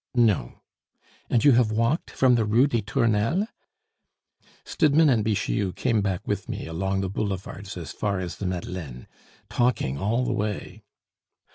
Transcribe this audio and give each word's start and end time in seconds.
"No." 0.15 0.63
"And 1.29 1.45
you 1.45 1.51
have 1.51 1.69
walked 1.69 2.09
from 2.09 2.33
the 2.33 2.43
Rue 2.43 2.65
des 2.65 2.81
Tournelles?" 2.81 3.47
"Stidmann 4.65 5.09
and 5.11 5.23
Bixiou 5.23 5.73
came 5.75 6.01
back 6.01 6.27
with 6.27 6.49
me 6.49 6.65
along 6.65 7.01
the 7.01 7.07
boulevards 7.11 7.77
as 7.77 7.91
far 7.91 8.19
as 8.19 8.37
the 8.37 8.47
Madeleine, 8.47 9.05
talking 9.47 9.99
all 9.99 10.25
the 10.25 10.33
way." 10.33 10.81